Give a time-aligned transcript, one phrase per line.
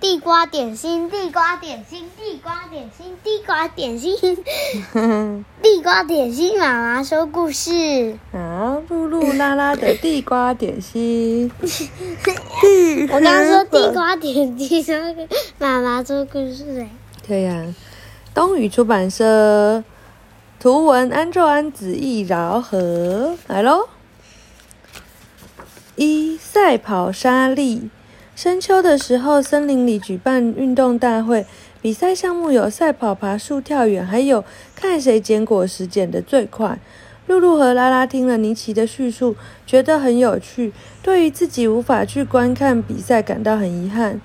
[0.00, 4.16] 地瓜点心，地瓜点心，地瓜点心，地瓜点心，
[5.62, 6.58] 地瓜点心。
[6.58, 8.16] 妈妈说故事。
[8.32, 11.52] 啊，露露拉拉的地瓜点心。
[13.12, 14.96] 我刚刚说地瓜点心，说
[15.58, 16.86] 妈妈说故事。
[17.28, 17.66] 对呀，
[18.32, 19.84] 东宇出版社，
[20.58, 23.86] 图文安卓安子易饶和来喽。
[25.96, 27.90] 一赛跑沙粒。
[28.42, 31.44] 深秋的时候，森林里举办运动大会，
[31.82, 34.42] 比赛项目有赛跑、爬树、跳远，还有
[34.74, 36.78] 看谁捡果实捡得最快。
[37.26, 39.36] 露露和拉拉听了尼奇的叙述，
[39.66, 40.72] 觉得很有趣，
[41.02, 44.18] 对于自己无法去观看比赛感到很遗憾。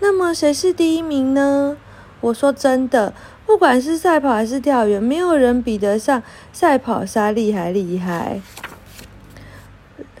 [0.00, 1.76] 那么谁是第一名呢？
[2.22, 3.12] 我说真的，
[3.44, 6.22] 不管是赛跑还是跳远，没有人比得上
[6.54, 8.40] 赛跑沙利还厉害。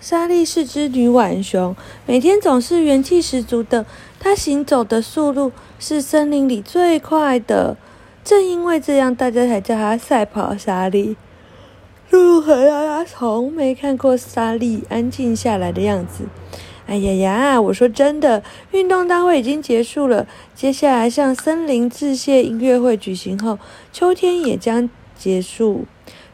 [0.00, 1.74] 莎莉是只女浣熊，
[2.06, 3.84] 每天总是元气十足的。
[4.20, 7.76] 她行走的速度是森林里最快的，
[8.24, 11.16] 正因为这样，大家才叫她赛跑莎莉。
[12.10, 16.24] 露露和拉拉从没看过莎莉安静下来的样子。
[16.86, 17.60] 哎呀呀！
[17.60, 23.58] 我说真的，运动大会已经结束了，接下来向森林致谢音乐会举行后，
[23.92, 25.84] 秋天也将结束。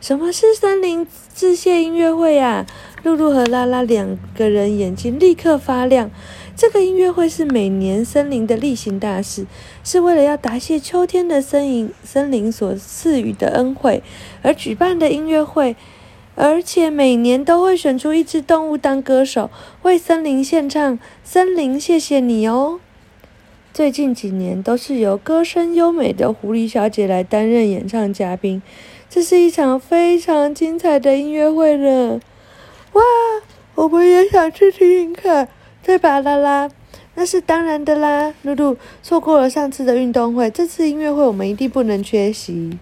[0.05, 2.67] 什么是森林致谢音乐会呀？
[3.05, 6.11] 露露和拉拉两个人眼睛立刻发亮。
[6.55, 9.47] 这个音乐会是每年森林的例行大事，
[9.83, 14.03] 是为了要答谢秋天的森林森林所赐予的恩惠
[14.43, 15.75] 而举办的音乐会。
[16.35, 19.49] 而且每年都会选出一只动物当歌手，
[19.85, 22.79] 为森林献唱《森林谢谢你》哦。
[23.73, 28.61] 最近几年都是由歌声优美的狐狸小姐来担任演唱嘉宾。
[29.15, 32.21] 这是一场非常精彩的音乐会呢！
[32.95, 33.03] 哇，
[33.77, 35.47] 我们也想去听听看，
[35.85, 36.69] 对吧，拉拉？
[37.15, 42.77] 那是当然的啦，露露错过了上次的运动会，这次音乐会我们一定不能缺席。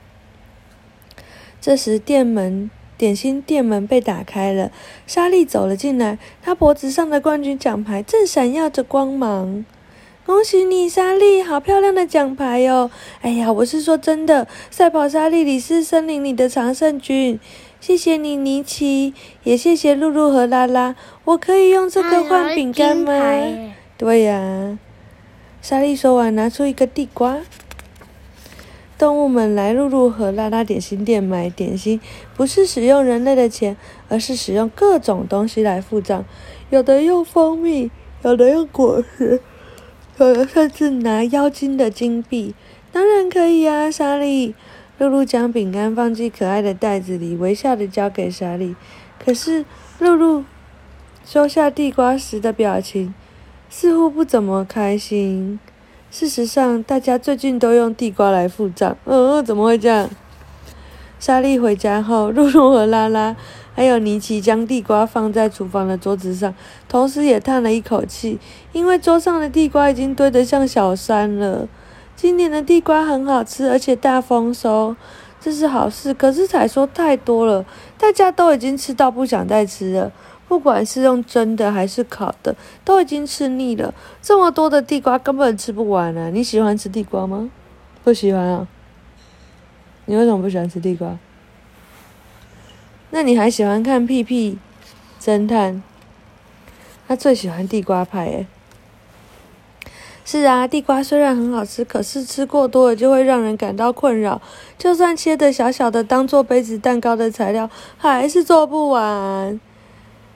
[1.60, 4.72] 这时，店门点心店门被打开了，
[5.06, 9.66] 莎莉走了进来，她脖子上的冠军奖牌正闪耀着光芒。
[10.24, 12.88] 恭喜你，莎莉，好漂亮的奖牌哦！
[13.22, 17.40] 哎呀，我是说真的，赛跑莎莉，你是森林里的常胜军。
[17.80, 20.94] 谢谢你，尼奇，也谢谢露露和拉拉。
[21.24, 23.12] 我可以用这个换饼干吗？
[23.98, 24.78] 对呀。
[25.60, 27.38] 莎莉说完，拿出一个地瓜。
[28.96, 32.00] 动物们来露露和拉拉点心店买点心，
[32.36, 33.76] 不是使用人类的钱，
[34.08, 36.24] 而是使用各种东西来付账。
[36.70, 37.90] 有的用蜂蜜，
[38.22, 39.40] 有的用果实。
[40.18, 42.54] 有人甚至拿妖精的金币，
[42.92, 44.54] 当然可以啊，莎莉。
[44.98, 48.76] 露露将饼干放进可爱的袋子里，微笑的交给莎莉。
[49.18, 49.64] 可是
[49.98, 50.44] 露露
[51.24, 53.12] 收下地瓜时的表情
[53.68, 55.58] 似乎不怎么开心。
[56.10, 58.96] 事实上，大家最近都用地瓜来付账。
[59.06, 60.10] 嗯，怎么会这样？
[61.18, 63.34] 莎莉回家后，露露和拉拉。
[63.74, 66.54] 还有尼奇将地瓜放在厨房的桌子上，
[66.88, 68.38] 同时也叹了一口气，
[68.72, 71.66] 因为桌上的地瓜已经堆得像小山了。
[72.14, 74.94] 今年的地瓜很好吃，而且大丰收，
[75.40, 76.12] 这是好事。
[76.12, 77.64] 可是采收太多了，
[77.98, 80.12] 大家都已经吃到不想再吃了。
[80.46, 82.54] 不管是用蒸的还是烤的，
[82.84, 83.94] 都已经吃腻了。
[84.20, 86.28] 这么多的地瓜根本吃不完啊！
[86.28, 87.48] 你喜欢吃地瓜吗？
[88.04, 88.68] 不喜欢啊。
[90.04, 91.16] 你为什么不喜欢吃地瓜？
[93.14, 94.56] 那你还喜欢看屁屁
[95.20, 95.82] 侦探？
[97.06, 98.46] 他最喜欢地瓜派诶。
[100.24, 104.40] 是啊，地瓜虽然很好吃，可是吃过多了就会让人感到困扰。
[104.78, 107.68] 就算切的小小的，当做杯子蛋糕的材料，
[107.98, 109.60] 还是做不完。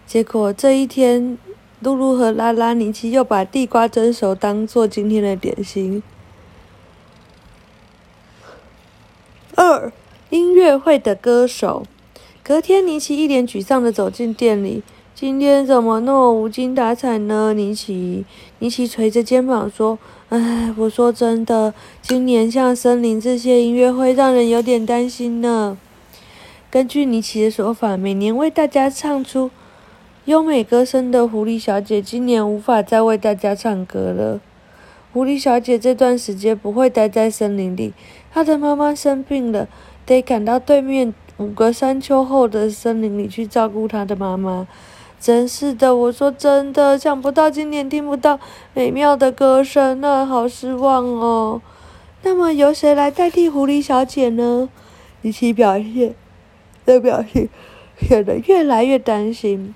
[0.06, 1.38] 结果这一天，
[1.80, 6.02] 露露和拉拉尼奇又把地瓜蒸熟当做今天的点心。
[9.54, 9.90] 二
[10.28, 11.86] 音乐会的歌手。
[12.46, 14.84] 隔天，尼奇一脸沮丧的走进店里。
[15.16, 17.52] 今天怎么那么无精打采呢？
[17.52, 18.24] 尼奇，
[18.60, 19.98] 尼奇垂着肩膀说
[20.30, 25.76] ：“唉，我说真的，今年像森林这些音乐会让人有点担心呢。”
[26.70, 29.50] 根据尼奇的说法，每年为大家唱出
[30.26, 34.40] 优美歌声的狐狸小姐，今年无法再为大家唱歌了。
[35.12, 37.92] 狐狸小姐这段时间不会待在森林里，
[38.32, 39.66] 她的妈妈生病了，
[40.04, 41.12] 得赶到对面。
[41.38, 44.66] 五个山丘后的森林里去照顾他的妈妈，
[45.20, 48.40] 真是的，我说真的，想不到今年听不到
[48.72, 51.60] 美妙的歌声了，好失望哦。
[52.22, 54.68] 那么由谁来代替狐狸小姐呢？
[55.22, 56.14] 一起表现
[56.84, 57.48] 的表现
[57.98, 59.74] 显得越来越担心。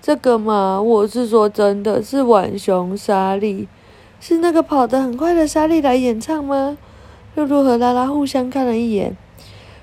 [0.00, 3.68] 这个嘛，我是说真的，是浣熊莎莉。
[4.18, 6.78] 是那个跑得很快的莎莉来演唱吗？
[7.34, 9.16] 露露和拉拉互相看了一眼。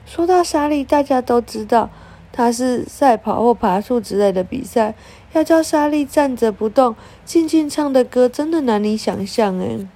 [0.09, 1.91] 说到莎莉，大家都知道
[2.31, 4.95] 她是赛跑或爬树之类的比赛。
[5.33, 9.87] 要叫莎莉站着不动，静静唱的歌，真的难以想象诶。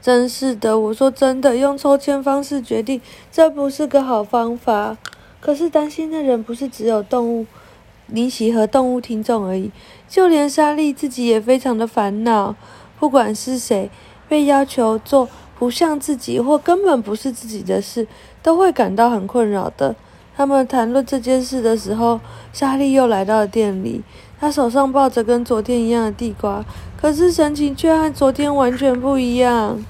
[0.00, 3.00] 真是的，我说真的，用抽签方式决定，
[3.30, 4.96] 这不是个好方法。
[5.38, 7.46] 可是担心的人不是只有动物
[8.06, 9.70] 尼奇和动物听众而已，
[10.08, 12.56] 就连莎莉自己也非常的烦恼。
[12.98, 13.88] 不管是谁
[14.28, 18.08] 被要求做不像自己或根本不是自己的事，
[18.42, 19.94] 都会感到很困扰的。
[20.36, 22.20] 他们谈论这件事的时候，
[22.52, 24.02] 莎莉又来到了店里。
[24.40, 26.64] 她手上抱着跟昨天一样的地瓜，
[27.00, 29.84] 可是神情却和昨天完全不一样。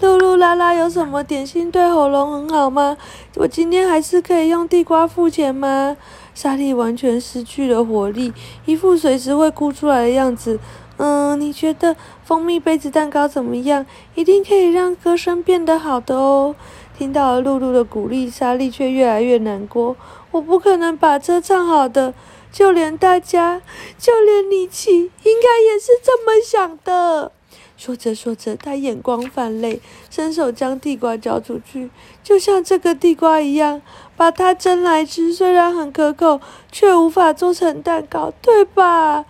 [0.00, 2.96] 噜噜啦啦有什么点心对喉咙很好吗？
[3.36, 5.96] 我今天还是可以用地瓜付钱吗？
[6.34, 8.32] 莎莉完全失去了活力，
[8.66, 10.60] 一副随时会哭出来的样子。
[10.98, 13.86] 嗯，你觉得蜂蜜杯子蛋糕怎么样？
[14.14, 16.54] 一定可以让歌声变得好的哦。
[16.96, 19.96] 听到了露露的鼓励，莎莉却越来越难过。
[20.30, 22.14] 我不可能把车唱好的，
[22.52, 23.60] 就连大家，
[23.98, 27.32] 就连尼奇，应该也是这么想的。
[27.76, 31.90] 说着说着，他眼光泛泪，伸手将地瓜交出去，
[32.22, 33.82] 就像这个地瓜一样，
[34.16, 39.24] 把它蒸来吃，虽然很可口，却无法做成蛋糕，对吧？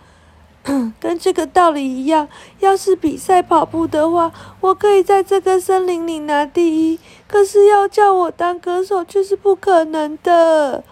[0.99, 2.27] 跟这个道理一样，
[2.59, 4.31] 要是比赛跑步的话，
[4.61, 6.99] 我可以在这个森林里拿第一。
[7.27, 10.83] 可是要叫我当歌手却是不可能的。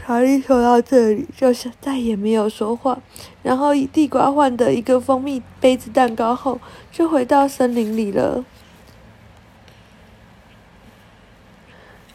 [0.00, 2.98] 查理说到这里，就是再也没有说话。
[3.42, 8.44] 然后以地瓜换的一个蜂蜜杯子蛋糕后，就回到森林里了。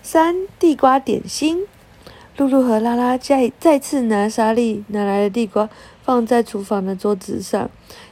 [0.01, 1.65] 三地瓜点心，
[2.37, 5.69] 露露和拉拉再再次拿莎莉拿来的地瓜
[6.03, 7.69] 放在厨房的桌子上。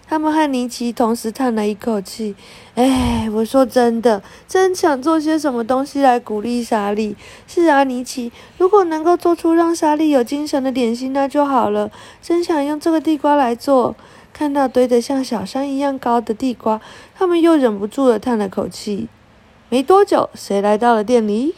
[0.08, 2.36] 他们和尼奇同时叹了一口气。
[2.76, 7.16] 哎，我说真的，真想做些什么东西来鼓励莎莉。
[7.48, 11.90] 是啊，尼奇，如果能够做出让莎莉有精神的点心，那就好了。
[12.22, 13.96] 真想用这个地瓜来做。
[14.34, 16.82] 看到堆得像小山一样高的地瓜，
[17.16, 19.08] 他们又忍不住的叹了口气。
[19.70, 21.56] 没多久，谁来到了店里？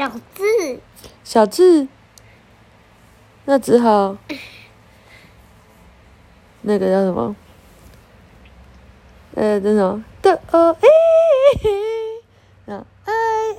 [0.00, 0.80] 小智。
[1.24, 1.88] 小智。
[3.44, 4.16] 那只好。
[6.62, 7.36] 那个叫什么？
[9.34, 10.88] 呃，那种的哦，哎，
[12.74, 13.12] 啊，I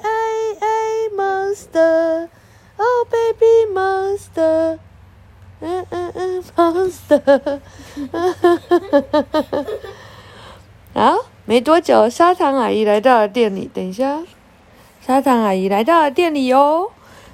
[0.04, 4.78] I I monster，Oh baby monster，
[5.62, 7.60] 嗯嗯嗯，monster，
[8.12, 9.66] 哈哈哈哈哈哈！
[10.94, 11.16] 好，
[11.46, 13.70] 没多久，砂糖阿姨来到了店里。
[13.74, 14.20] 等一下，
[15.12, 16.90] 砂糖阿姨来到了店里哦。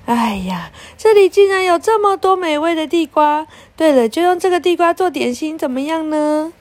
[0.05, 3.45] 哎呀，这里竟然有这么多美味的地瓜！
[3.75, 6.51] 对了，就用这个地瓜做点心，怎么样呢？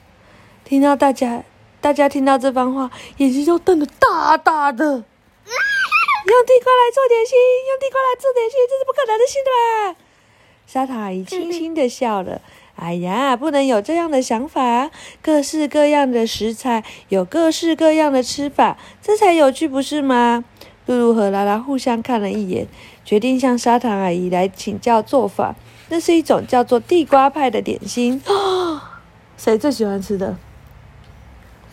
[0.63, 1.43] 听到大家，
[1.81, 4.85] 大家听到这番话，眼睛都瞪得大大的。
[4.85, 7.35] 用地瓜来做点心，
[7.65, 9.99] 用地瓜来做点心，这是不可能的事吧？
[10.67, 12.41] 沙塔阿姨轻轻的笑了。
[12.75, 14.91] 哎呀，不能有这样的想法！
[15.23, 20.45] 各式各样的食材，有各式各样的吃法，这才有趣，不是吗？
[20.87, 22.67] 露露和拉拉互相看了一眼，
[23.05, 25.55] 决定向砂糖阿姨来请教做法。
[25.89, 28.21] 那是一种叫做地瓜派的点心。
[28.25, 28.81] 哦
[29.37, 30.35] 谁最喜欢吃的？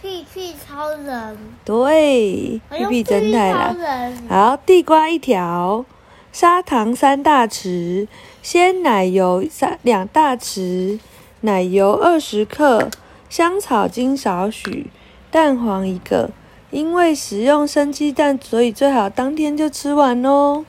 [0.03, 1.39] 屁屁超人。
[1.65, 4.13] 对，屁屁侦探啦。
[4.29, 5.85] 好，地瓜一条，
[6.31, 8.07] 砂糖三大匙，
[8.43, 11.01] 鲜奶油三两大匙，
[11.41, 12.91] 奶油二十克，
[13.31, 14.91] 香草精少许，
[15.31, 16.31] 蛋黄一个。
[16.75, 20.65] 因为使用生鸡蛋，所以最好当天就吃完哦。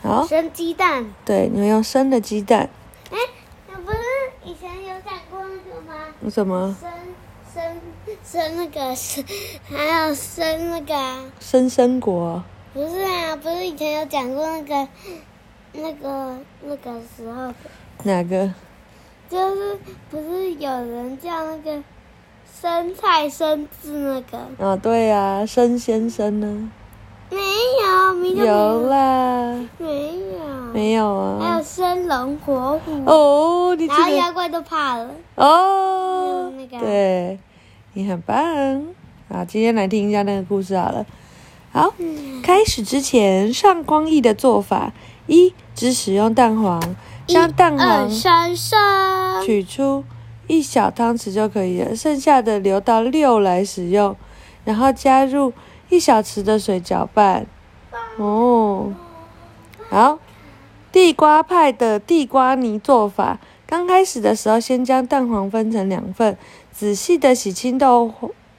[0.00, 1.12] 好，生鸡蛋。
[1.24, 2.70] 对，你们用生的鸡蛋。
[3.10, 3.18] 哎，
[3.68, 3.98] 那不是
[4.44, 6.30] 以前有讲过那个吗？
[6.30, 6.76] 什么？
[6.80, 6.88] 生
[7.52, 7.76] 生
[8.24, 9.24] 生那个生，
[9.68, 10.94] 还有生那个。
[11.40, 12.40] 生生果。
[12.72, 14.88] 不是啊，不是以前有讲过那个
[15.72, 17.52] 那个那个时候。
[18.04, 18.54] 哪个？
[19.28, 19.76] 就是
[20.08, 21.82] 不是有人叫那个。
[22.60, 26.70] 生菜生字那个啊，对呀，生先生呢？
[27.30, 27.38] 没
[28.36, 31.38] 有，有啦，没有，没有啊。
[31.40, 36.52] 还有生龙活虎哦，然后妖怪都怕了哦。
[36.56, 37.38] 那个，对，
[37.94, 38.36] 你很棒
[39.28, 39.44] 啊！
[39.44, 41.04] 今天来听一下那个故事好了。
[41.72, 41.94] 好，
[42.44, 44.92] 开始之前上光义的做法：
[45.26, 46.80] 一，只使用蛋黄，
[47.26, 48.08] 将蛋黄
[49.44, 50.04] 取出。
[50.46, 54.16] 一小汤匙就可以了，剩下的留到六来使用，
[54.64, 55.52] 然后加入
[55.88, 57.46] 一小匙的水搅拌。
[58.18, 58.92] 哦，
[59.88, 60.18] 好，
[60.90, 66.36] 地瓜派的地瓜泥做法，刚开始的时候，先将蛋黄分成两份，
[66.72, 68.12] 仔细的洗清豆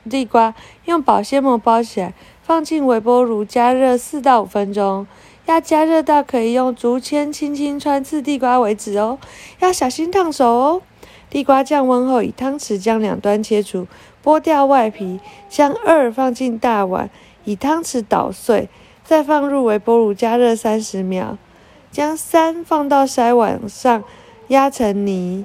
[0.09, 5.05] 地瓜，用保鲜膜包起来，放进微波炉加热四到五分钟。
[5.45, 9.19] 要加热到可以用竹签轻轻穿刺地瓜为止哦，
[9.59, 10.81] 要小心烫手哦。
[11.33, 13.87] 地瓜降温后，以汤匙将两端切除，
[14.23, 17.09] 剥掉外皮，将二放进大碗，
[17.43, 18.69] 以汤匙捣碎，
[19.03, 21.39] 再放入微波炉加热三十秒。
[21.89, 24.03] 将三放到筛网上
[24.49, 25.43] 压成泥，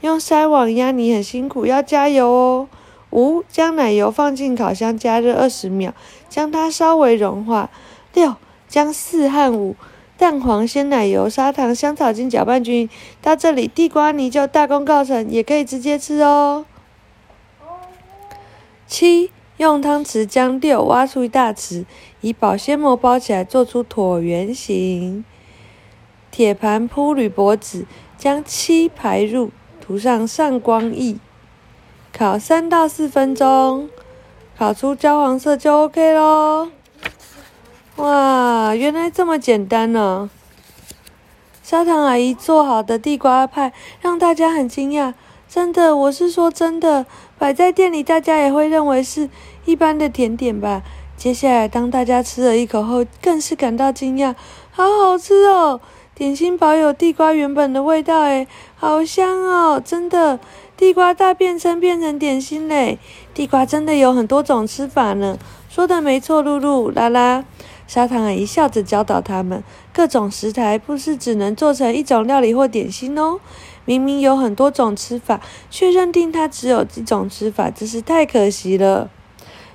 [0.00, 2.68] 用筛网压泥很辛苦，要加油哦。
[3.10, 5.92] 五将奶油放进烤箱加热二十秒，
[6.30, 7.68] 将它稍微融化。
[8.14, 8.36] 六
[8.66, 9.76] 将四和五
[10.20, 12.90] 蛋黄、鲜奶油、砂糖、香草精搅拌均匀。
[13.22, 16.66] 到这里，地瓜泥就大功告成，也可以直接吃哦。
[18.86, 21.86] 七用汤匙将六挖出一大匙，
[22.20, 25.24] 以保鲜膜包起来，做出椭圆形。
[26.30, 27.86] 铁盘铺铝箔纸，
[28.18, 29.50] 将七排入，
[29.80, 31.16] 涂上上光液，
[32.12, 33.88] 烤三到四分钟，
[34.58, 36.70] 烤出焦黄色就 OK 咯。
[37.96, 40.30] 哇，原来这么简单呢！
[41.62, 45.14] 砂糖阿姨做好的地瓜派让大家很惊讶，
[45.48, 47.04] 真的，我是说真的，
[47.38, 49.28] 摆在店里大家也会认为是
[49.64, 50.82] 一般的甜点吧。
[51.16, 54.34] 接下来，当大家吃了一口后，更是感到惊讶，
[54.70, 55.80] 好好吃哦！
[56.14, 59.82] 点心保有地瓜原本的味道，诶，好香哦！
[59.84, 60.38] 真的，
[60.76, 62.98] 地瓜大变身变成点心嘞！
[63.34, 65.38] 地瓜真的有很多种吃法呢。
[65.68, 67.44] 说的没错，露露、拉拉。
[67.92, 73.40] 砂糖阿姨笑着教导他们，各种食材不是只能做成一种料理或点心哦。
[73.84, 79.10] 明明有很多种吃法，却认定它只有一种吃法，真是太可惜了。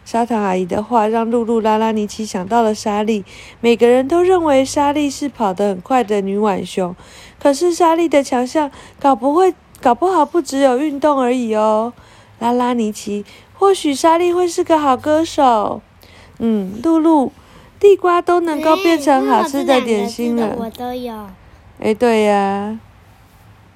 [0.05, 3.25] 砂糖阿姨的话让露露、拉拉、尼奇想到了莎莉。
[3.59, 6.95] 每个人都认为莎莉是跑得很快的女浣熊，
[7.37, 11.91] 可是莎莉的强项搞不会，搞不好不只有运动而已哦。
[12.39, 15.81] 拉拉、尼奇，或许莎莉会是个好歌手。
[16.39, 17.33] 嗯，露露。
[17.79, 20.55] 地瓜都能够变成好吃的点心了。
[20.57, 21.27] 我都有。
[21.79, 22.79] 哎，对呀，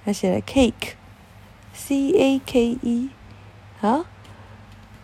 [0.06, 3.10] 他写了 cake，c a k e，
[3.80, 4.06] 好。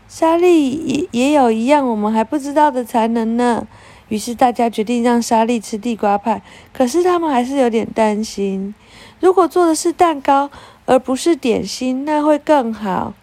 [0.08, 3.68] 莎莉也也有一样我们还不知道的才能呢。
[4.08, 8.74] 于是大家决定让莎莉吃地瓜派，可是他们还是有点担心，
[9.20, 10.50] 如果做的是蛋糕
[10.86, 13.14] 而不是点心，那会更好。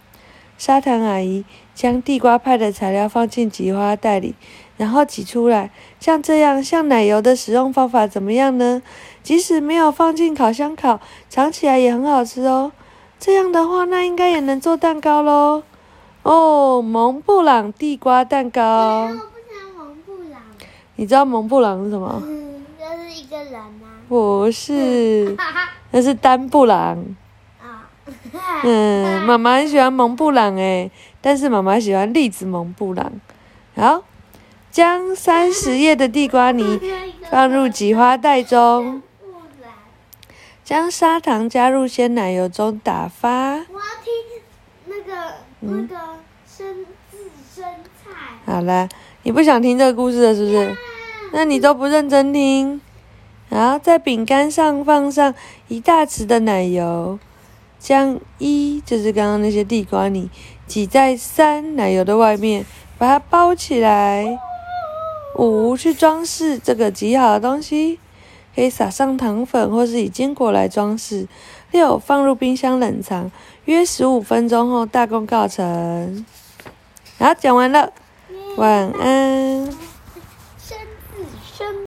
[0.59, 4.35] 砂糖阿姨将地瓜派的材料放进挤花袋里。
[4.83, 5.71] 然后挤出来，
[6.01, 8.83] 像这样，像奶油的使用方法怎么样呢？
[9.23, 10.99] 即使没有放进烤箱烤，
[11.31, 12.73] 尝起来也很好吃哦。
[13.21, 15.63] 这样的话，那应该也能做蛋糕喽。
[16.25, 19.03] 哦，蒙布朗地瓜蛋糕。
[19.05, 20.43] 我不蒙布朗。
[20.97, 22.21] 你知道蒙布朗是什么？
[22.27, 24.03] 嗯，那是一个人啊。
[24.09, 25.37] 不是，
[25.93, 26.99] 那是丹布朗。
[27.61, 27.87] 啊。
[28.65, 33.13] 嗯，妈妈很喜欢蒙布朗诶，但是妈妈喜欢栗子蒙布朗。
[33.77, 34.03] 好。
[34.73, 36.81] 将三十页的地瓜泥
[37.31, 39.03] 放入挤花袋中，
[40.65, 43.29] 将砂糖加入鲜奶油中打发。
[43.29, 43.61] 我要
[44.03, 44.11] 听
[44.87, 45.97] 那个那个
[46.49, 47.19] 生自
[47.55, 47.65] 生
[48.03, 48.11] 菜。
[48.47, 48.89] 好了，
[49.25, 50.75] 你不想听这个故事了是不是？
[51.35, 52.81] 那你都不认真听。
[53.51, 55.35] 然后在饼干上放上
[55.69, 57.19] 一大匙的奶油，
[57.79, 60.31] 将一就是刚刚那些地瓜泥
[60.67, 62.65] 挤在三奶油的外面，
[62.97, 64.39] 把它包起来。
[65.37, 67.99] 五去装饰这个极好的东西，
[68.55, 71.27] 可以撒上糖粉，或是以坚果来装饰。
[71.71, 73.31] 六放入冰箱冷藏，
[73.65, 76.27] 约十五分钟后大功告成。
[77.19, 77.93] 好，讲完了，
[78.57, 79.92] 晚安。